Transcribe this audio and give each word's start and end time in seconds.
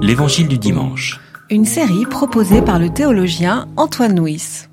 L'Évangile 0.00 0.48
du 0.48 0.58
dimanche. 0.58 1.20
Une 1.50 1.64
série 1.64 2.06
proposée 2.06 2.62
par 2.62 2.78
le 2.78 2.90
théologien 2.90 3.68
Antoine 3.76 4.18
Nuis. 4.18 4.68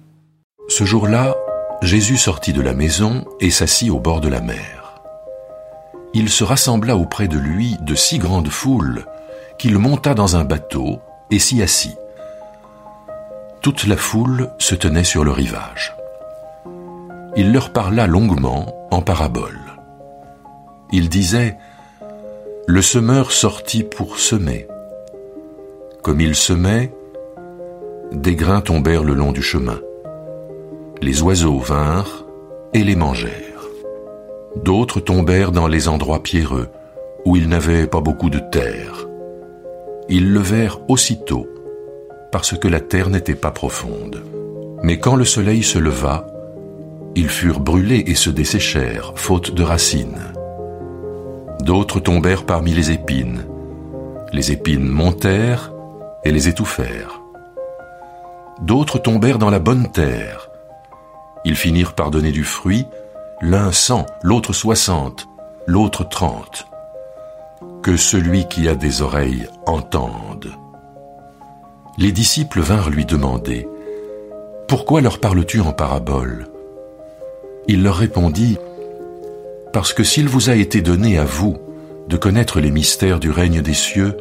Ce 0.68 0.84
jour-là, 0.84 1.36
Jésus 1.82 2.18
sortit 2.18 2.54
de 2.54 2.62
la 2.62 2.74
maison 2.74 3.26
et 3.40 3.50
s'assit 3.50 3.90
au 3.90 4.00
bord 4.00 4.22
de 4.22 4.30
la 4.30 4.42
mer. 4.42 5.02
Il 6.14 6.30
se 6.30 6.44
rassembla 6.44 6.96
auprès 6.96 7.28
de 7.28 7.38
lui 7.38 7.76
de 7.82 7.96
si 7.96 8.20
grandes 8.20 8.50
foules 8.50 9.06
qu'il 9.58 9.78
monta 9.78 10.14
dans 10.14 10.36
un 10.36 10.44
bateau 10.44 11.00
et 11.32 11.40
s'y 11.40 11.62
assit. 11.62 11.98
Toute 13.62 13.88
la 13.88 13.98
foule 13.98 14.52
se 14.60 14.76
tenait 14.76 15.04
sur 15.04 15.24
le 15.24 15.32
rivage. 15.32 15.96
Il 17.36 17.52
leur 17.52 17.72
parla 17.72 18.08
longuement 18.08 18.88
en 18.92 19.02
parabole. 19.02 19.60
Il 20.92 21.10
disait 21.10 21.58
Le 22.68 22.82
semeur 22.82 23.32
sortit 23.32 23.84
pour 23.84 24.20
semer. 24.20 24.68
Comme 26.06 26.22
il 26.22 26.36
semait, 26.36 26.92
des 28.12 28.36
grains 28.36 28.62
tombèrent 28.62 29.04
le 29.04 29.16
long 29.16 29.32
du 29.32 29.42
chemin. 29.42 29.80
Les 31.02 31.24
oiseaux 31.24 31.58
vinrent 31.58 32.28
et 32.76 32.84
les 32.84 32.96
mangèrent. 32.96 33.66
D'autres 34.56 35.00
tombèrent 35.00 35.52
dans 35.52 35.68
les 35.68 35.88
endroits 35.88 36.22
pierreux, 36.22 36.68
où 37.26 37.36
il 37.38 37.50
n'avait 37.50 37.88
pas 37.88 38.02
beaucoup 38.02 38.30
de 38.30 38.38
terre. 38.38 39.08
Ils 40.08 40.32
levèrent 40.32 40.80
aussitôt, 40.90 41.48
parce 42.32 42.56
que 42.56 42.68
la 42.68 42.82
terre 42.82 43.10
n'était 43.10 43.34
pas 43.34 43.50
profonde. 43.50 44.22
Mais 44.84 45.00
quand 45.00 45.16
le 45.16 45.26
soleil 45.26 45.64
se 45.64 45.80
leva, 45.80 46.28
ils 47.16 47.30
furent 47.30 47.62
brûlés 47.62 48.04
et 48.06 48.14
se 48.14 48.30
desséchèrent, 48.30 49.14
faute 49.16 49.56
de 49.56 49.64
racines. 49.64 50.22
D'autres 51.62 52.00
tombèrent 52.00 52.46
parmi 52.46 52.74
les 52.74 52.92
épines. 52.92 53.48
Les 54.34 54.52
épines 54.52 54.88
montèrent 54.88 55.72
et 56.26 56.32
les 56.32 56.50
étouffèrent. 56.50 57.22
D'autres 58.62 58.98
tombèrent 58.98 59.38
dans 59.38 59.50
la 59.50 59.60
bonne 59.60 59.92
terre. 59.92 60.50
Ils 61.46 61.56
finirent 61.56 61.94
par 61.94 62.10
donner 62.12 62.32
du 62.32 62.44
fruit, 62.44 62.88
l'un 63.42 63.72
cent, 63.72 64.06
l'autre 64.24 64.54
soixante, 64.54 65.28
l'autre 65.68 66.08
trente. 66.08 66.68
Que 67.84 67.96
celui 67.96 68.48
qui 68.48 68.68
a 68.68 68.76
des 68.76 69.02
oreilles 69.02 69.48
entende. 69.68 70.52
Les 71.98 72.12
disciples 72.12 72.62
vinrent 72.62 72.90
lui 72.90 73.06
demander, 73.06 73.68
Pourquoi 74.68 75.02
leur 75.02 75.20
parles-tu 75.20 75.62
en 75.62 75.72
parabole? 75.72 76.48
Il 77.68 77.84
leur 77.84 77.96
répondit, 77.96 78.58
Parce 79.72 79.94
que 79.94 80.04
s'il 80.04 80.28
vous 80.28 80.50
a 80.50 80.56
été 80.56 80.82
donné 80.82 81.20
à 81.20 81.26
vous 81.26 81.58
de 82.08 82.18
connaître 82.18 82.60
les 82.60 82.72
mystères 82.72 83.20
du 83.20 83.30
règne 83.30 83.62
des 83.62 83.74
cieux, 83.74 84.18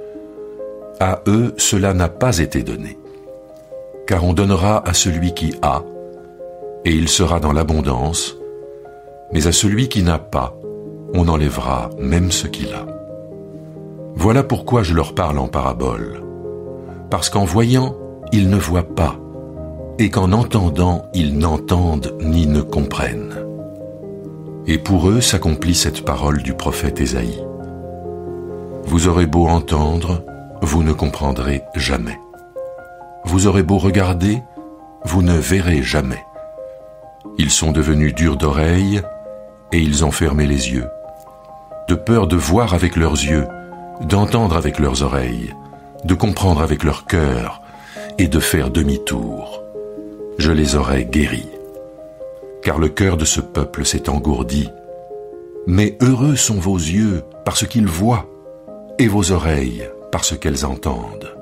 à 1.01 1.21
eux 1.27 1.55
cela 1.57 1.95
n'a 1.95 2.09
pas 2.09 2.39
été 2.39 2.63
donné. 2.63 2.99
Car 4.07 4.25
on 4.25 4.33
donnera 4.33 4.87
à 4.89 4.93
celui 4.95 5.35
qui 5.35 5.55
a, 5.63 5.83
et 6.85 6.93
il 6.93 7.09
sera 7.09 7.41
dans 7.41 7.53
l'abondance, 7.53 8.37
mais 9.33 9.47
à 9.47 9.53
celui 9.53 9.89
qui 9.89 10.03
n'a 10.03 10.19
pas, 10.19 10.55
on 11.15 11.29
enlèvera 11.29 11.91
même 11.99 12.31
ce 12.31 12.47
qu'il 12.47 12.73
a. 12.75 12.87
Voilà 14.15 14.43
pourquoi 14.43 14.83
je 14.83 14.95
leur 14.95 15.15
parle 15.15 15.39
en 15.39 15.49
parabole, 15.49 16.23
parce 17.11 17.31
qu'en 17.31 17.45
voyant, 17.45 17.97
ils 18.33 18.51
ne 18.51 18.59
voient 18.59 18.95
pas, 18.95 19.17
et 19.99 20.11
qu'en 20.11 20.33
entendant, 20.33 21.07
ils 21.15 21.39
n'entendent 21.39 22.17
ni 22.21 22.47
ne 22.47 22.61
comprennent. 22.61 23.35
Et 24.67 24.79
pour 24.79 25.09
eux 25.09 25.21
s'accomplit 25.21 25.75
cette 25.75 26.05
parole 26.05 26.43
du 26.43 26.55
prophète 26.55 27.01
Ésaïe. 27.01 27.43
Vous 28.85 29.09
aurez 29.09 29.27
beau 29.27 29.47
entendre, 29.47 30.23
vous 30.65 30.83
ne 30.83 30.93
comprendrez 30.93 31.63
jamais. 31.75 32.19
Vous 33.25 33.47
aurez 33.47 33.63
beau 33.63 33.79
regarder, 33.79 34.43
vous 35.05 35.23
ne 35.23 35.37
verrez 35.37 35.83
jamais. 35.83 36.25
Ils 37.39 37.51
sont 37.51 37.73
devenus 37.73 38.15
durs 38.15 38.37
d'oreilles 38.37 39.03
et 39.73 39.79
ils 39.79 40.05
ont 40.05 40.11
fermé 40.11 40.47
les 40.47 40.73
yeux, 40.73 40.87
de 41.89 41.95
peur 41.95 42.27
de 42.27 42.37
voir 42.37 42.75
avec 42.75 42.97
leurs 42.97 43.13
yeux, 43.13 43.47
d'entendre 44.03 44.57
avec 44.57 44.79
leurs 44.79 45.03
oreilles, 45.03 45.55
de 46.05 46.15
comprendre 46.15 46.63
avec 46.63 46.83
leur 46.83 47.07
cœur 47.07 47.61
et 48.19 48.29
de 48.29 48.41
faire 48.41 48.71
demi-tour. 48.71 49.63
Je 50.39 50.53
les 50.53 50.77
aurais 50.77 51.05
guéris. 51.05 51.49
Car 52.63 52.79
le 52.79 52.89
cœur 52.89 53.17
de 53.17 53.25
ce 53.25 53.41
peuple 53.41 53.85
s'est 53.85 54.09
engourdi. 54.09 54.71
Mais 55.67 55.97
heureux 56.01 56.37
sont 56.37 56.59
vos 56.59 56.77
yeux 56.77 57.23
parce 57.45 57.67
qu'ils 57.67 57.87
voient, 57.87 58.27
et 58.99 59.09
vos 59.09 59.33
oreilles 59.33 59.89
parce 60.15 60.39
qu'elles 60.39 60.65
entendent. 60.65 61.35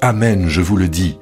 Amen, 0.00 0.48
je 0.48 0.60
vous 0.60 0.76
le 0.76 0.88
dis, 0.88 1.20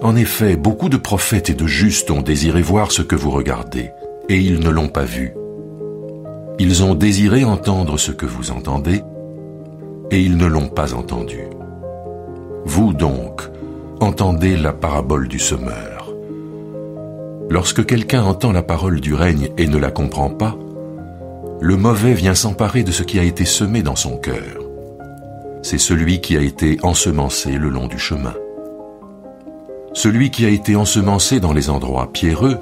en 0.00 0.14
effet, 0.14 0.54
beaucoup 0.54 0.88
de 0.88 0.96
prophètes 0.96 1.50
et 1.50 1.54
de 1.54 1.66
justes 1.66 2.08
ont 2.12 2.22
désiré 2.22 2.62
voir 2.62 2.92
ce 2.92 3.02
que 3.02 3.16
vous 3.16 3.32
regardez, 3.32 3.90
et 4.28 4.36
ils 4.36 4.60
ne 4.60 4.70
l'ont 4.70 4.86
pas 4.86 5.02
vu. 5.02 5.34
Ils 6.60 6.84
ont 6.84 6.94
désiré 6.94 7.42
entendre 7.42 7.98
ce 7.98 8.12
que 8.12 8.26
vous 8.26 8.52
entendez, 8.52 9.02
et 10.12 10.20
ils 10.20 10.36
ne 10.36 10.46
l'ont 10.46 10.68
pas 10.68 10.94
entendu. 10.94 11.40
Vous 12.64 12.92
donc, 12.92 13.42
entendez 13.98 14.56
la 14.56 14.72
parabole 14.72 15.26
du 15.26 15.40
semeur. 15.40 16.14
Lorsque 17.50 17.84
quelqu'un 17.84 18.22
entend 18.22 18.52
la 18.52 18.62
parole 18.62 19.00
du 19.00 19.14
règne 19.14 19.48
et 19.58 19.66
ne 19.66 19.78
la 19.78 19.90
comprend 19.90 20.30
pas, 20.30 20.56
le 21.60 21.76
mauvais 21.76 22.14
vient 22.14 22.36
s'emparer 22.36 22.84
de 22.84 22.92
ce 22.92 23.02
qui 23.02 23.18
a 23.18 23.24
été 23.24 23.44
semé 23.44 23.82
dans 23.82 23.96
son 23.96 24.16
cœur. 24.16 24.65
C'est 25.68 25.78
celui 25.78 26.20
qui 26.20 26.36
a 26.36 26.42
été 26.42 26.78
ensemencé 26.84 27.50
le 27.50 27.68
long 27.68 27.88
du 27.88 27.98
chemin. 27.98 28.34
Celui 29.94 30.30
qui 30.30 30.46
a 30.46 30.48
été 30.48 30.76
ensemencé 30.76 31.40
dans 31.40 31.52
les 31.52 31.70
endroits 31.70 32.12
pierreux, 32.12 32.58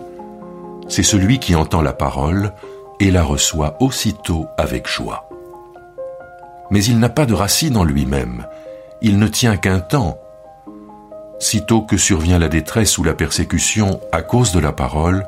c'est 0.88 1.02
celui 1.02 1.38
qui 1.38 1.54
entend 1.54 1.82
la 1.82 1.92
parole 1.92 2.54
et 3.00 3.10
la 3.10 3.22
reçoit 3.22 3.76
aussitôt 3.82 4.46
avec 4.56 4.88
joie. 4.88 5.28
Mais 6.70 6.82
il 6.82 6.98
n'a 6.98 7.10
pas 7.10 7.26
de 7.26 7.34
racine 7.34 7.76
en 7.76 7.84
lui-même, 7.84 8.46
il 9.02 9.18
ne 9.18 9.28
tient 9.28 9.58
qu'un 9.58 9.80
temps. 9.80 10.16
Sitôt 11.38 11.82
que 11.82 11.98
survient 11.98 12.38
la 12.38 12.48
détresse 12.48 12.96
ou 12.96 13.04
la 13.04 13.12
persécution 13.12 14.00
à 14.12 14.22
cause 14.22 14.52
de 14.52 14.60
la 14.60 14.72
parole, 14.72 15.26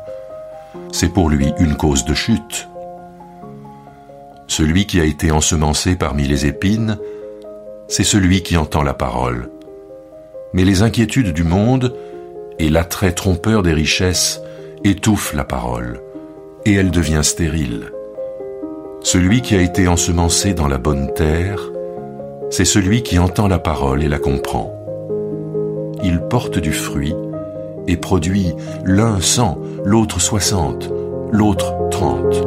c'est 0.92 1.10
pour 1.10 1.28
lui 1.28 1.53
une 1.59 1.76
cause 1.76 2.06
de 2.06 2.15
chute. 2.15 2.70
Celui 4.47 4.86
qui 4.86 4.98
a 4.98 5.04
été 5.04 5.31
ensemencé 5.31 5.94
parmi 5.94 6.26
les 6.26 6.47
épines, 6.47 6.97
c'est 7.88 8.04
celui 8.04 8.42
qui 8.42 8.56
entend 8.56 8.82
la 8.82 8.94
parole 8.94 9.50
mais 10.56 10.64
les 10.64 10.82
inquiétudes 10.82 11.34
du 11.34 11.44
monde 11.44 11.94
et 12.58 12.70
l'attrait 12.70 13.12
trompeur 13.12 13.62
des 13.62 13.74
richesses 13.74 14.41
étouffent 14.84 15.34
la 15.34 15.44
parole, 15.44 16.00
et 16.64 16.72
elle 16.72 16.91
devient 16.91 17.20
stérile. 17.22 17.92
Celui 19.02 19.42
qui 19.42 19.54
a 19.54 19.60
été 19.60 19.86
ensemencé 19.86 20.54
dans 20.54 20.66
la 20.66 20.78
bonne 20.78 21.12
terre, 21.12 21.60
c'est 22.48 22.64
celui 22.64 23.02
qui 23.02 23.19
entend 23.19 23.48
la 23.48 23.58
parole 23.58 24.03
et 24.03 24.08
la 24.08 24.18
comprend. 24.18 24.72
Il 26.03 26.20
porte 26.22 26.58
du 26.58 26.72
fruit 26.72 27.14
et 27.86 27.98
produit 27.98 28.54
l'un 28.82 29.20
cent, 29.20 29.58
l'autre 29.84 30.20
soixante, 30.22 30.91
l'autre 31.32 31.74
trente. 31.91 32.47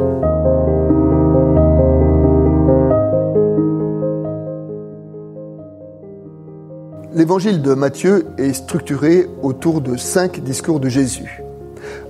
L'évangile 7.12 7.60
de 7.60 7.74
Matthieu 7.74 8.26
est 8.38 8.52
structuré 8.52 9.26
autour 9.42 9.80
de 9.80 9.96
cinq 9.96 10.44
discours 10.44 10.78
de 10.78 10.88
Jésus. 10.88 11.42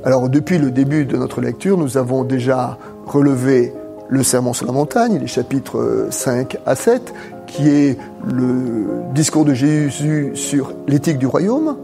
Alors 0.05 0.29
depuis 0.29 0.59
le 0.59 0.71
début 0.71 1.07
de 1.07 1.17
notre 1.17 1.41
lecture, 1.41 1.79
nous 1.79 1.97
avons 1.97 2.23
déjà 2.23 2.79
relevé 3.07 3.73
le 4.11 4.23
Sermon 4.23 4.53
sur 4.53 4.67
la 4.67 4.73
montagne, 4.73 5.19
les 5.19 5.27
chapitres 5.27 6.09
5 6.11 6.59
à 6.67 6.75
7, 6.75 7.15
qui 7.47 7.69
est 7.69 7.99
le 8.27 9.13
discours 9.15 9.47
de 9.47 9.55
Jésus 9.55 10.33
sur 10.35 10.75
l'éthique 10.87 11.17
du 11.17 11.27
royaume. 11.27 11.79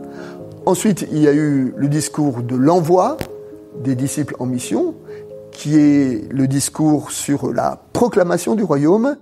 Ensuite, 0.66 1.06
il 1.10 1.18
y 1.18 1.28
a 1.28 1.32
eu 1.32 1.72
le 1.74 1.88
discours 1.88 2.42
de 2.42 2.54
l'envoi 2.54 3.16
des 3.82 3.94
disciples 3.94 4.36
en 4.40 4.46
mission, 4.46 4.94
qui 5.52 5.78
est 5.78 6.30
le 6.30 6.46
discours 6.46 7.10
sur 7.10 7.50
la 7.50 7.80
proclamation 7.94 8.56
du 8.56 8.62
royaume. 8.62 9.16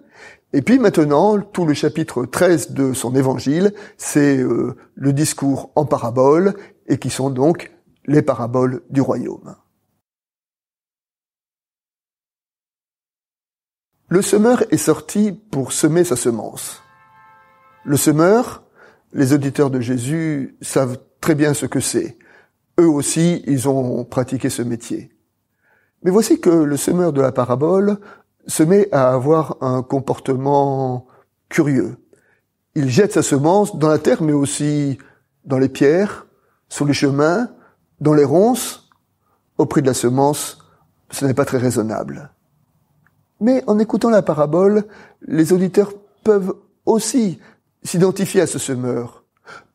Et 0.56 0.62
puis 0.62 0.78
maintenant, 0.78 1.40
tout 1.40 1.66
le 1.66 1.74
chapitre 1.74 2.26
13 2.26 2.70
de 2.70 2.92
son 2.92 3.16
évangile, 3.16 3.74
c'est 3.96 4.38
euh, 4.38 4.76
le 4.94 5.12
discours 5.12 5.72
en 5.74 5.84
parabole, 5.84 6.54
et 6.86 6.96
qui 6.96 7.10
sont 7.10 7.28
donc 7.28 7.72
les 8.06 8.22
paraboles 8.22 8.82
du 8.88 9.00
royaume. 9.00 9.56
Le 14.06 14.22
semeur 14.22 14.62
est 14.70 14.76
sorti 14.76 15.32
pour 15.32 15.72
semer 15.72 16.04
sa 16.04 16.14
semence. 16.14 16.84
Le 17.84 17.96
semeur, 17.96 18.62
les 19.12 19.32
auditeurs 19.32 19.70
de 19.70 19.80
Jésus 19.80 20.56
savent 20.60 20.98
très 21.20 21.34
bien 21.34 21.52
ce 21.52 21.66
que 21.66 21.80
c'est. 21.80 22.16
Eux 22.78 22.88
aussi, 22.88 23.42
ils 23.48 23.68
ont 23.68 24.04
pratiqué 24.04 24.50
ce 24.50 24.62
métier. 24.62 25.10
Mais 26.04 26.12
voici 26.12 26.38
que 26.38 26.50
le 26.50 26.76
semeur 26.76 27.12
de 27.12 27.20
la 27.20 27.32
parabole 27.32 27.98
se 28.46 28.62
met 28.62 28.92
à 28.92 29.12
avoir 29.12 29.56
un 29.60 29.82
comportement 29.82 31.06
curieux. 31.48 31.96
il 32.74 32.88
jette 32.88 33.12
sa 33.12 33.22
semence 33.22 33.76
dans 33.76 33.88
la 33.88 33.98
terre, 33.98 34.22
mais 34.22 34.32
aussi 34.32 34.98
dans 35.44 35.58
les 35.58 35.68
pierres, 35.68 36.26
sur 36.68 36.84
les 36.84 36.94
chemins, 36.94 37.48
dans 38.00 38.14
les 38.14 38.24
ronces. 38.24 38.90
Au 39.58 39.66
prix 39.66 39.82
de 39.82 39.86
la 39.86 39.94
semence, 39.94 40.58
ce 41.10 41.24
n'est 41.24 41.34
pas 41.34 41.44
très 41.44 41.58
raisonnable. 41.58 42.30
Mais 43.40 43.62
en 43.68 43.78
écoutant 43.78 44.10
la 44.10 44.22
parabole, 44.22 44.84
les 45.22 45.52
auditeurs 45.52 45.92
peuvent 46.24 46.54
aussi 46.86 47.38
s'identifier 47.84 48.40
à 48.40 48.46
ce 48.46 48.58
semeur. 48.58 49.24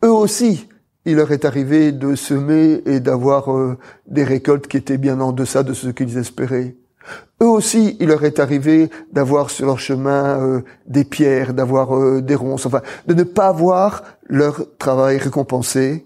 Eux 0.04 0.12
aussi, 0.12 0.68
il 1.06 1.16
leur 1.16 1.32
est 1.32 1.46
arrivé 1.46 1.92
de 1.92 2.16
semer 2.16 2.82
et 2.86 3.00
d'avoir 3.00 3.56
euh, 3.56 3.78
des 4.08 4.24
récoltes 4.24 4.68
qui 4.68 4.78
étaient 4.78 4.98
bien 4.98 5.20
en 5.22 5.32
deçà 5.32 5.64
de 5.64 5.74
ce 5.74 5.88
qu'ils 5.88 6.18
espéraient. 6.18 6.76
Eux 7.42 7.48
aussi, 7.48 7.96
il 8.00 8.08
leur 8.08 8.24
est 8.26 8.40
arrivé 8.40 8.90
d'avoir 9.12 9.50
sur 9.50 9.66
leur 9.66 9.80
chemin 9.80 10.42
euh, 10.42 10.62
des 10.88 11.06
pierres, 11.06 11.54
d'avoir 11.54 11.98
euh, 11.98 12.22
des 12.22 12.36
ronces, 12.36 12.66
enfin, 12.66 12.82
de 13.08 13.14
ne 13.14 13.24
pas 13.24 13.52
voir 13.52 14.04
leur 14.28 14.66
travail 14.78 15.18
récompensé. 15.18 16.06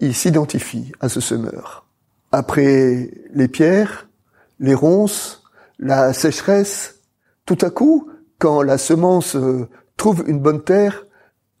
Ils 0.00 0.14
s'identifient 0.14 0.92
à 1.00 1.08
ce 1.08 1.20
semeur. 1.20 1.86
Après 2.32 3.10
les 3.32 3.48
pierres, 3.48 4.08
les 4.58 4.74
ronces, 4.74 5.44
la 5.78 6.12
sécheresse, 6.12 7.00
tout 7.44 7.58
à 7.60 7.70
coup, 7.70 8.10
quand 8.38 8.62
la 8.62 8.78
semence 8.78 9.36
trouve 9.96 10.24
une 10.26 10.40
bonne 10.40 10.62
terre, 10.62 11.06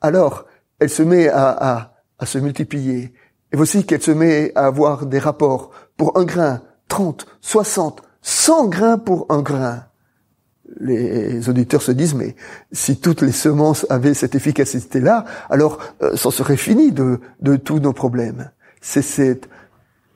alors 0.00 0.44
elle 0.78 0.90
se 0.90 1.02
met 1.02 1.28
à, 1.28 1.50
à, 1.50 1.92
à 2.18 2.26
se 2.26 2.38
multiplier. 2.38 3.14
Et 3.52 3.56
voici 3.56 3.86
qu'elle 3.86 4.02
se 4.02 4.10
met 4.10 4.52
à 4.54 4.66
avoir 4.66 5.06
des 5.06 5.18
rapports 5.18 5.70
pour 5.96 6.18
un 6.18 6.24
grain, 6.24 6.62
30, 6.88 7.26
60, 7.40 8.02
100 8.26 8.66
grains 8.66 8.98
pour 8.98 9.26
un 9.28 9.40
grain. 9.40 9.86
Les 10.80 11.48
auditeurs 11.48 11.80
se 11.80 11.92
disent, 11.92 12.16
mais 12.16 12.34
si 12.72 13.00
toutes 13.00 13.22
les 13.22 13.30
semences 13.30 13.86
avaient 13.88 14.14
cette 14.14 14.34
efficacité-là, 14.34 15.24
alors 15.48 15.78
euh, 16.02 16.16
ça 16.16 16.32
serait 16.32 16.56
fini 16.56 16.90
de, 16.90 17.20
tous 17.64 17.78
nos 17.78 17.92
problèmes. 17.92 18.50
C'est 18.80 19.02
cette 19.02 19.48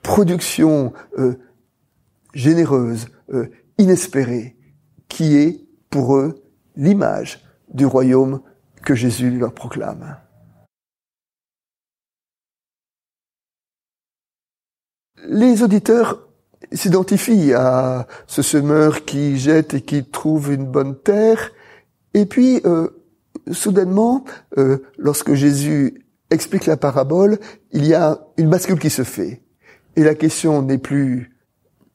production 0.03 0.91
euh, 1.17 1.35
généreuse, 2.33 3.07
euh, 3.33 3.49
inespérée, 3.77 4.57
qui 5.07 5.37
est 5.37 5.65
pour 5.89 6.17
eux 6.17 6.43
l'image 6.75 7.41
du 7.73 7.85
royaume 7.85 8.41
que 8.83 8.93
Jésus 8.93 9.31
leur 9.31 9.53
proclame. 9.53 10.17
Les 15.29 15.63
auditeurs 15.63 16.27
s'identifient 16.71 17.53
à 17.53 18.07
ce 18.27 18.41
semeur 18.41 19.05
qui 19.05 19.37
jette 19.37 19.73
et 19.73 19.81
qui 19.81 20.05
trouve 20.05 20.53
une 20.53 20.65
bonne 20.65 20.97
terre, 20.97 21.51
et 22.13 22.25
puis 22.25 22.61
euh, 22.65 22.89
soudainement, 23.51 24.23
euh, 24.57 24.79
lorsque 24.97 25.33
Jésus 25.33 26.05
explique 26.29 26.65
la 26.65 26.77
parabole, 26.77 27.39
il 27.71 27.85
y 27.85 27.93
a 27.93 28.19
une 28.37 28.49
bascule 28.49 28.79
qui 28.79 28.89
se 28.89 29.03
fait. 29.03 29.41
Et 29.95 30.03
la 30.03 30.15
question 30.15 30.61
n'est 30.61 30.77
plus 30.77 31.37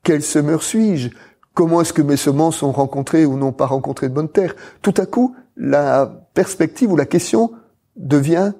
quel 0.02 0.22
semeur 0.22 0.62
suis-je? 0.62 1.10
Comment 1.54 1.80
est-ce 1.80 1.92
que 1.92 2.02
mes 2.02 2.18
semences 2.18 2.62
ont 2.62 2.72
rencontré 2.72 3.24
ou 3.24 3.36
n'ont 3.38 3.52
pas 3.52 3.66
rencontré 3.66 4.08
de 4.08 4.14
bonne 4.14 4.28
terre? 4.28 4.54
Tout 4.82 4.94
à 4.98 5.06
coup, 5.06 5.34
la 5.56 6.06
perspective 6.34 6.92
ou 6.92 6.96
la 6.96 7.06
question 7.06 7.50
devient 7.96 8.52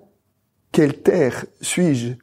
quelle 0.72 1.02
terre 1.02 1.44
suis-je? 1.60 2.14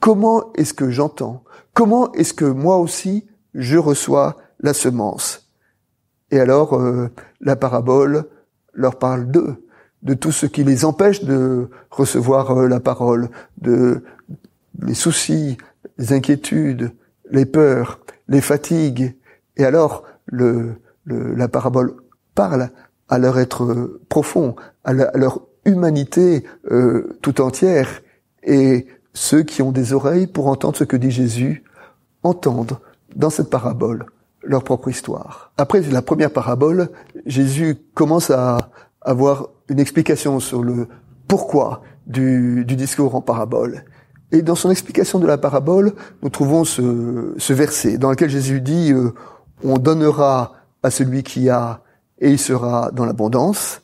Comment 0.00 0.52
est-ce 0.54 0.74
que 0.74 0.90
j'entends? 0.90 1.44
Comment 1.74 2.12
est-ce 2.12 2.34
que 2.34 2.44
moi 2.44 2.78
aussi 2.78 3.26
je 3.54 3.78
reçois 3.78 4.36
la 4.60 4.74
semence? 4.74 5.50
Et 6.30 6.40
alors 6.40 6.74
euh, 6.74 7.08
la 7.40 7.56
parabole 7.56 8.24
leur 8.72 8.98
parle 8.98 9.30
d'eux, 9.30 9.66
de 10.02 10.14
tout 10.14 10.32
ce 10.32 10.46
qui 10.46 10.64
les 10.64 10.84
empêche 10.84 11.24
de 11.24 11.68
recevoir 11.90 12.50
euh, 12.50 12.68
la 12.68 12.80
parole, 12.80 13.28
de 13.60 14.02
les 14.82 14.94
soucis, 14.94 15.58
les 15.98 16.12
inquiétudes, 16.12 16.92
les 17.30 17.46
peurs, 17.46 18.00
les 18.28 18.40
fatigues. 18.40 19.16
Et 19.56 19.64
alors 19.64 20.04
la 20.32 21.48
parabole 21.48 21.96
parle 22.34 22.70
à 23.08 23.18
leur 23.18 23.38
être 23.38 23.98
profond, 24.08 24.54
à, 24.84 24.92
leur 24.92 25.42
humanité 25.64 26.44
euh, 26.70 27.18
tout 27.20 27.40
entière. 27.40 28.02
Et 28.42 28.86
ceux 29.12 29.42
qui 29.42 29.62
ont 29.62 29.72
des 29.72 29.92
oreilles 29.92 30.26
pour 30.26 30.46
entendre 30.46 30.76
ce 30.76 30.84
que 30.84 30.96
dit 30.96 31.10
Jésus 31.10 31.64
entendent 32.22 32.78
dans 33.16 33.30
cette 33.30 33.50
parabole 33.50 34.06
leur 34.42 34.64
propre 34.64 34.88
histoire. 34.88 35.52
Après 35.58 35.80
la 35.82 36.02
première 36.02 36.32
parabole, 36.32 36.88
Jésus 37.26 37.76
commence 37.94 38.30
à 38.30 38.70
avoir 39.02 39.48
une 39.68 39.78
explication 39.78 40.40
sur 40.40 40.62
le 40.62 40.88
pourquoi 41.28 41.82
du, 42.06 42.64
discours 42.64 43.14
en 43.14 43.20
parabole. 43.20 43.84
Et 44.32 44.42
dans 44.42 44.54
son 44.54 44.70
explication 44.70 45.18
de 45.18 45.26
la 45.26 45.38
parabole, 45.38 45.92
nous 46.22 46.28
trouvons 46.28 46.64
ce, 46.64 47.52
verset 47.52 47.98
dans 47.98 48.10
lequel 48.10 48.30
Jésus 48.30 48.60
dit 48.60 48.92
euh, 48.92 49.12
On 49.62 49.78
donnera 49.78 50.54
à 50.82 50.90
celui 50.90 51.22
qui 51.22 51.48
a 51.50 51.82
et 52.20 52.30
il 52.30 52.38
sera 52.38 52.90
dans 52.92 53.06
l'abondance, 53.06 53.80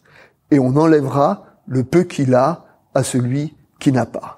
et 0.51 0.59
on 0.59 0.77
enlèvera 0.77 1.45
le 1.67 1.85
peu 1.85 2.03
qu'il 2.03 2.35
a 2.35 2.67
à 2.95 3.03
celui 3.03 3.57
qui 3.81 3.93
n'a 3.93 4.07
pas. 4.07 4.36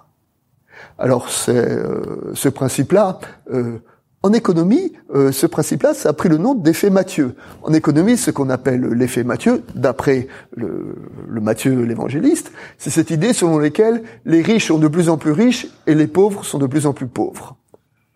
Alors 0.98 1.30
c'est 1.30 1.56
euh, 1.56 2.34
ce 2.34 2.48
principe-là. 2.48 3.20
Euh, 3.52 3.78
en 4.22 4.32
économie, 4.32 4.94
euh, 5.14 5.30
ce 5.30 5.46
principe-là, 5.46 5.94
ça 5.94 6.08
a 6.08 6.12
pris 6.12 6.28
le 6.28 6.38
nom 6.38 6.54
d'effet 6.54 6.90
Matthieu. 6.90 7.36
En 7.62 7.72
économie, 7.72 8.16
ce 8.16 8.32
qu'on 8.32 8.50
appelle 8.50 8.80
l'effet 8.80 9.22
Matthieu, 9.22 9.62
d'après 9.76 10.26
le, 10.56 10.96
le 11.28 11.40
Matthieu 11.40 11.82
l'évangéliste, 11.82 12.50
c'est 12.78 12.90
cette 12.90 13.10
idée 13.10 13.32
selon 13.32 13.58
laquelle 13.58 14.02
les 14.24 14.42
riches 14.42 14.68
sont 14.68 14.78
de 14.78 14.88
plus 14.88 15.08
en 15.08 15.18
plus 15.18 15.30
riches 15.30 15.68
et 15.86 15.94
les 15.94 16.08
pauvres 16.08 16.44
sont 16.44 16.58
de 16.58 16.66
plus 16.66 16.86
en 16.86 16.92
plus 16.92 17.06
pauvres. 17.06 17.56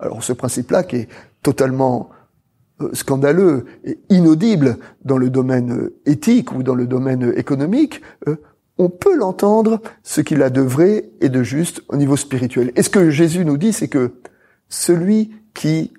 Alors 0.01 0.25
ce 0.25 0.33
principe-là, 0.33 0.83
qui 0.83 0.97
est 0.97 1.09
totalement 1.43 2.11
scandaleux 2.93 3.67
et 3.85 3.99
inaudible 4.09 4.79
dans 5.05 5.19
le 5.19 5.31
domaine 5.31 5.91
éthique 6.05 6.53
ou 6.53 6.65
dans 6.65 6.75
le 6.75 6.89
domaine 6.89 7.33
économique, 7.37 8.01
on 8.83 8.89
peut 8.89 9.17
l'entendre 9.17 9.81
ce 10.03 10.21
qu'il 10.21 10.43
a 10.43 10.51
de 10.51 10.61
vrai 10.61 11.11
et 11.21 11.29
de 11.29 11.45
juste 11.45 11.83
au 11.89 11.97
niveau 11.97 12.17
spirituel. 12.17 12.73
Et 12.75 12.83
ce 12.83 12.91
que 12.91 13.11
Jésus 13.11 13.45
nous 13.45 13.57
dit, 13.57 13.73
c'est 13.73 13.87
que 13.87 14.15
celui 14.69 15.31
qui 15.55 15.93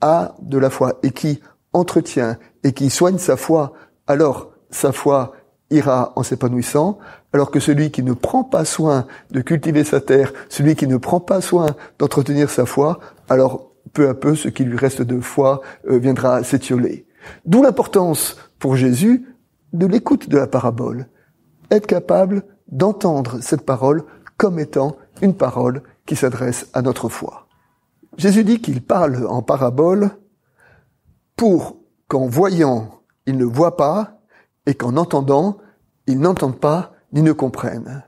a 0.00 0.36
de 0.40 0.58
la 0.58 0.70
foi 0.70 1.00
et 1.02 1.10
qui 1.10 1.40
entretient 1.72 2.38
et 2.62 2.72
qui 2.72 2.88
soigne 2.88 3.18
sa 3.18 3.36
foi, 3.36 3.72
alors 4.06 4.52
sa 4.70 4.92
foi 4.92 5.34
ira 5.70 6.12
en 6.14 6.22
s'épanouissant, 6.22 7.00
alors 7.32 7.50
que 7.50 7.58
celui 7.58 7.90
qui 7.90 8.04
ne 8.04 8.12
prend 8.12 8.44
pas 8.44 8.64
soin 8.64 9.06
de 9.32 9.40
cultiver 9.40 9.82
sa 9.82 10.00
terre, 10.00 10.32
celui 10.48 10.76
qui 10.76 10.86
ne 10.86 10.98
prend 10.98 11.18
pas 11.18 11.40
soin 11.40 11.74
d'entretenir 11.98 12.48
sa 12.48 12.64
foi, 12.64 13.00
alors 13.28 13.72
peu 13.92 14.08
à 14.08 14.14
peu 14.14 14.36
ce 14.36 14.48
qui 14.48 14.62
lui 14.62 14.76
reste 14.76 15.02
de 15.02 15.20
foi 15.20 15.62
euh, 15.90 15.98
viendra 15.98 16.44
s'étioler. 16.44 17.06
D'où 17.44 17.60
l'importance 17.60 18.36
pour 18.60 18.76
Jésus 18.76 19.26
de 19.72 19.86
l'écoute 19.86 20.28
de 20.28 20.38
la 20.38 20.46
parabole 20.46 21.08
être 21.70 21.86
capable 21.86 22.42
d'entendre 22.68 23.40
cette 23.40 23.64
parole 23.64 24.04
comme 24.36 24.58
étant 24.58 24.96
une 25.22 25.34
parole 25.34 25.82
qui 26.06 26.16
s'adresse 26.16 26.68
à 26.72 26.82
notre 26.82 27.08
foi. 27.08 27.46
Jésus 28.16 28.44
dit 28.44 28.60
qu'il 28.60 28.82
parle 28.82 29.26
en 29.26 29.42
parabole 29.42 30.10
pour 31.36 31.76
qu'en 32.08 32.26
voyant, 32.26 33.02
ils 33.26 33.36
ne 33.36 33.44
voient 33.44 33.76
pas 33.76 34.20
et 34.66 34.74
qu'en 34.74 34.96
entendant, 34.96 35.58
ils 36.06 36.18
n'entendent 36.18 36.60
pas 36.60 36.92
ni 37.12 37.22
ne 37.22 37.32
comprennent. 37.32 38.02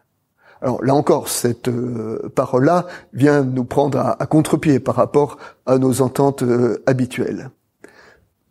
Alors 0.63 0.83
là 0.85 0.95
encore, 0.95 1.29
cette 1.29 1.69
euh, 1.69 2.31
parole-là 2.35 2.87
vient 3.13 3.43
nous 3.43 3.65
prendre 3.65 3.99
à, 3.99 4.27
contre-pied 4.27 4.79
par 4.79 4.95
rapport 4.95 5.39
à 5.65 5.79
nos 5.79 6.03
ententes 6.03 6.43
euh, 6.43 6.83
habituelles. 6.87 7.51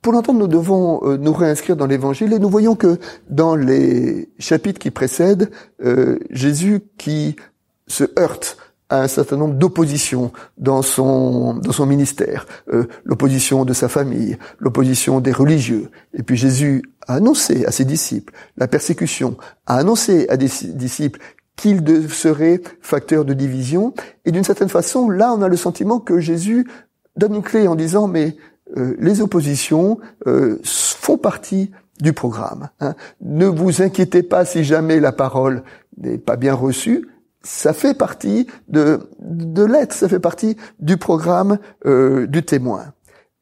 Pour 0.02 0.14
l'entendre, 0.14 0.40
nous 0.40 0.48
devons 0.48 1.02
euh, 1.04 1.18
nous 1.18 1.34
réinscrire 1.34 1.76
dans 1.76 1.86
l'Évangile 1.86 2.32
et 2.32 2.40
nous 2.40 2.50
voyons 2.50 2.76
que 2.76 2.98
dans 3.30 3.56
les 3.56 4.30
chapitres 4.40 4.80
qui 4.80 4.92
précèdent, 4.92 5.52
euh, 5.84 6.20
Jésus 6.30 6.82
qui 6.98 7.36
se 7.88 8.06
heurte 8.18 8.58
à 8.90 9.04
un 9.04 9.08
certain 9.08 9.38
nombre 9.38 9.56
d'oppositions 9.56 10.32
dans 10.58 10.82
son 10.82 11.62
ministère, 11.86 12.48
euh, 12.74 12.86
l'opposition 13.04 13.66
de 13.66 13.74
sa 13.74 13.88
famille, 13.88 14.38
l'opposition 14.58 15.20
des 15.20 15.32
religieux. 15.32 15.92
Et 16.14 16.24
puis 16.24 16.38
Jésus 16.38 16.84
a 17.08 17.16
annoncé 17.16 17.66
à 17.66 17.72
ses 17.72 17.86
disciples 17.86 18.34
la 18.58 18.68
persécution, 18.68 19.38
a 19.68 19.76
annoncé 19.76 20.28
à 20.30 20.38
des 20.38 20.50
disciples 20.74 21.20
qu'il 21.56 22.10
serait 22.10 22.62
facteur 22.82 23.26
de 23.26 23.34
division. 23.34 23.94
Et 24.26 24.32
d'une 24.32 24.46
certaine 24.46 24.70
façon, 24.70 25.10
là, 25.10 25.34
on 25.34 25.42
a 25.42 25.50
le 25.50 25.58
sentiment 25.58 26.00
que 26.00 26.20
Jésus 26.20 26.66
donne 27.18 27.36
une 27.36 27.44
clé 27.44 27.68
en 27.68 27.76
disant 27.76 28.08
mais 28.08 28.38
euh, 28.78 28.96
les 29.00 29.22
oppositions 29.22 30.00
euh, 30.28 30.60
font 30.64 31.18
partie 31.18 31.72
du 32.02 32.14
programme. 32.14 32.70
Hein. 32.80 32.96
Ne 33.22 33.46
vous 33.46 33.82
inquiétez 33.82 34.24
pas 34.24 34.46
si 34.46 34.64
jamais 34.64 35.00
la 35.00 35.12
parole 35.12 35.64
n'est 35.98 36.18
pas 36.18 36.36
bien 36.36 36.54
reçue. 36.54 37.08
Ça 37.42 37.74
fait 37.74 37.94
partie 37.94 38.48
de, 38.68 39.00
de 39.20 39.64
l'être, 39.64 39.94
ça 39.94 40.08
fait 40.08 40.20
partie 40.20 40.58
du 40.80 40.98
programme 40.98 41.58
euh, 41.86 42.28
du 42.28 42.44
témoin. 42.44 42.94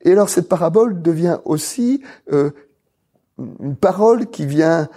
Et 0.02 0.12
alors 0.12 0.30
cette 0.30 0.48
parabole 0.48 1.02
devient 1.02 1.40
aussi 1.46 2.02
une 2.32 3.76
parole 3.76 4.28
qui 4.28 4.46
vient 4.46 4.88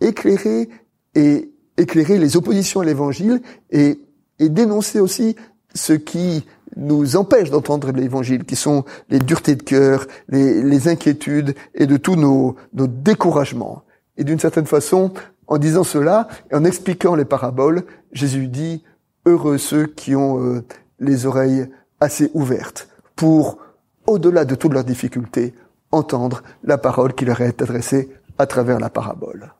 éclairer 0.00 0.68
et 1.14 1.52
éclairer 1.76 2.18
les 2.18 2.36
oppositions 2.36 2.80
à 2.80 2.84
l'évangile 2.84 3.40
et, 3.70 4.00
et 4.38 4.48
dénoncer 4.48 5.00
aussi 5.00 5.36
ce 5.74 5.92
qui 5.92 6.44
nous 6.76 7.16
empêche 7.16 7.50
d'entendre 7.50 7.90
l'évangile, 7.92 8.44
qui 8.44 8.56
sont 8.56 8.84
les 9.08 9.18
duretés 9.18 9.56
de 9.56 9.62
cœur, 9.62 10.06
les, 10.28 10.88
inquiétudes 10.88 11.54
et 11.74 11.86
de 11.86 11.96
tous 11.96 12.16
nos, 12.16 12.56
nos 12.72 12.86
découragements. 12.86 13.84
Et 14.16 14.24
d'une 14.24 14.38
certaine 14.38 14.66
façon, 14.66 15.12
en 15.46 15.58
disant 15.58 15.84
cela 15.84 16.28
et 16.50 16.54
en 16.54 16.64
expliquant 16.64 17.14
les 17.14 17.24
paraboles, 17.24 17.84
Jésus 18.12 18.48
dit 18.48 18.84
heureux 19.26 19.58
ceux 19.58 19.86
qui 19.86 20.14
ont 20.14 20.42
euh, 20.42 20.64
les 21.00 21.26
oreilles 21.26 21.68
assez 22.00 22.30
ouvertes 22.34 22.88
pour, 23.16 23.58
au-delà 24.06 24.44
de 24.44 24.54
toutes 24.54 24.72
leurs 24.72 24.84
difficultés, 24.84 25.54
entendre 25.90 26.42
la 26.62 26.78
parole 26.78 27.14
qui 27.14 27.24
leur 27.24 27.40
est 27.40 27.62
adressée 27.62 28.10
à 28.38 28.46
travers 28.46 28.78
la 28.78 28.90
parabole. 28.90 29.52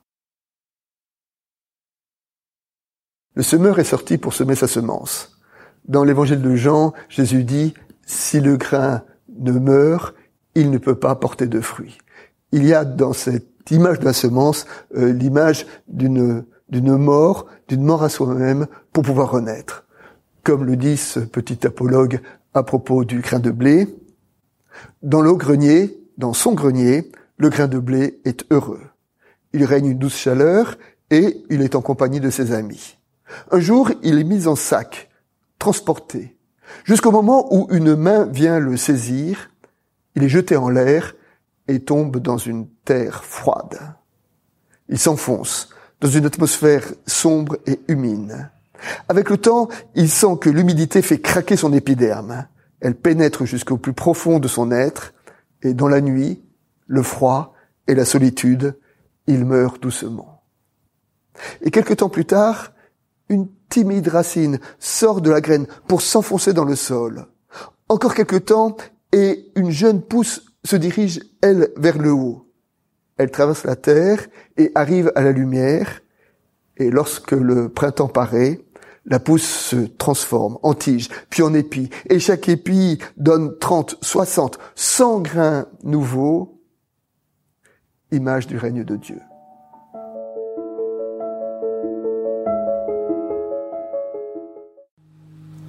Le 3.34 3.42
semeur 3.42 3.78
est 3.78 3.84
sorti 3.84 4.18
pour 4.18 4.34
semer 4.34 4.56
sa 4.56 4.66
semence. 4.66 5.37
Dans 5.88 6.04
l'évangile 6.04 6.42
de 6.42 6.54
Jean, 6.54 6.92
Jésus 7.08 7.44
dit, 7.44 7.74
si 8.06 8.40
le 8.40 8.56
grain 8.56 9.02
ne 9.38 9.52
meurt, 9.52 10.14
il 10.54 10.70
ne 10.70 10.78
peut 10.78 10.94
pas 10.94 11.14
porter 11.14 11.46
de 11.46 11.60
fruits. 11.60 11.98
Il 12.52 12.64
y 12.66 12.74
a 12.74 12.84
dans 12.84 13.12
cette 13.12 13.70
image 13.70 13.98
de 14.00 14.04
la 14.04 14.12
semence 14.12 14.66
euh, 14.96 15.12
l'image 15.12 15.66
d'une 15.88 16.44
d'une 16.68 16.96
mort, 16.96 17.46
d'une 17.68 17.82
mort 17.82 18.02
à 18.02 18.08
soi-même 18.08 18.66
pour 18.92 19.02
pouvoir 19.02 19.30
renaître. 19.30 19.84
Comme 20.44 20.64
le 20.64 20.76
dit 20.76 20.96
ce 20.96 21.20
petit 21.20 21.66
apologue 21.66 22.20
à 22.54 22.62
propos 22.62 23.04
du 23.04 23.20
grain 23.20 23.38
de 23.38 23.50
blé, 23.50 23.88
dans 25.02 25.20
le 25.20 25.34
grenier, 25.34 25.98
dans 26.18 26.32
son 26.32 26.52
grenier, 26.52 27.10
le 27.36 27.48
grain 27.48 27.68
de 27.68 27.78
blé 27.78 28.20
est 28.24 28.44
heureux. 28.50 28.82
Il 29.52 29.64
règne 29.64 29.86
une 29.86 29.98
douce 29.98 30.16
chaleur 30.16 30.76
et 31.10 31.42
il 31.50 31.62
est 31.62 31.74
en 31.74 31.80
compagnie 31.80 32.20
de 32.20 32.30
ses 32.30 32.52
amis. 32.52 32.96
Un 33.50 33.60
jour, 33.60 33.90
il 34.02 34.18
est 34.18 34.24
mis 34.24 34.46
en 34.46 34.56
sac, 34.56 35.07
transporté, 35.58 36.36
jusqu'au 36.84 37.10
moment 37.10 37.52
où 37.54 37.66
une 37.70 37.94
main 37.96 38.26
vient 38.26 38.58
le 38.58 38.76
saisir, 38.76 39.50
il 40.14 40.24
est 40.24 40.28
jeté 40.28 40.56
en 40.56 40.68
l'air 40.68 41.14
et 41.68 41.80
tombe 41.80 42.18
dans 42.18 42.38
une 42.38 42.68
terre 42.84 43.24
froide. 43.24 43.78
Il 44.88 44.98
s'enfonce 44.98 45.68
dans 46.00 46.08
une 46.08 46.26
atmosphère 46.26 46.86
sombre 47.06 47.58
et 47.66 47.80
humide. 47.88 48.50
Avec 49.08 49.30
le 49.30 49.38
temps, 49.38 49.68
il 49.94 50.08
sent 50.08 50.38
que 50.40 50.50
l'humidité 50.50 51.02
fait 51.02 51.20
craquer 51.20 51.56
son 51.56 51.72
épiderme. 51.72 52.46
Elle 52.80 52.94
pénètre 52.94 53.44
jusqu'au 53.44 53.76
plus 53.76 53.92
profond 53.92 54.38
de 54.38 54.48
son 54.48 54.70
être, 54.70 55.12
et 55.62 55.74
dans 55.74 55.88
la 55.88 56.00
nuit, 56.00 56.42
le 56.86 57.02
froid 57.02 57.54
et 57.88 57.94
la 57.94 58.04
solitude, 58.04 58.78
il 59.26 59.44
meurt 59.44 59.82
doucement. 59.82 60.42
Et 61.60 61.70
quelque 61.70 61.94
temps 61.94 62.08
plus 62.08 62.24
tard, 62.24 62.72
une 63.28 63.48
timide 63.68 64.08
racine 64.08 64.60
sort 64.78 65.20
de 65.20 65.30
la 65.30 65.40
graine 65.40 65.66
pour 65.86 66.02
s'enfoncer 66.02 66.52
dans 66.52 66.64
le 66.64 66.76
sol. 66.76 67.26
Encore 67.88 68.14
quelque 68.14 68.36
temps, 68.36 68.76
et 69.12 69.50
une 69.56 69.70
jeune 69.70 70.02
pousse 70.02 70.44
se 70.64 70.76
dirige, 70.76 71.20
elle, 71.40 71.70
vers 71.76 71.98
le 71.98 72.12
haut. 72.12 72.46
Elle 73.16 73.30
traverse 73.30 73.64
la 73.64 73.76
terre 73.76 74.26
et 74.56 74.70
arrive 74.74 75.10
à 75.14 75.22
la 75.22 75.32
lumière, 75.32 76.02
et 76.76 76.90
lorsque 76.90 77.32
le 77.32 77.68
printemps 77.68 78.08
paraît, 78.08 78.60
la 79.06 79.18
pousse 79.18 79.42
se 79.42 79.76
transforme 79.76 80.58
en 80.62 80.74
tige, 80.74 81.08
puis 81.30 81.42
en 81.42 81.54
épi, 81.54 81.88
et 82.10 82.20
chaque 82.20 82.48
épi 82.48 82.98
donne 83.16 83.58
30, 83.58 83.98
60, 84.02 84.58
100 84.74 85.20
grains 85.20 85.66
nouveaux, 85.82 86.60
image 88.12 88.46
du 88.46 88.56
règne 88.58 88.84
de 88.84 88.96
Dieu. 88.96 89.18